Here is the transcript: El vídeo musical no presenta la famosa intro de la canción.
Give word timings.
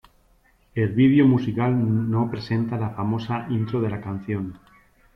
El 0.73 0.93
vídeo 0.93 1.27
musical 1.27 2.09
no 2.09 2.31
presenta 2.31 2.75
la 2.75 2.89
famosa 2.89 3.45
intro 3.49 3.81
de 3.81 3.89
la 3.91 4.01
canción. 4.01 4.57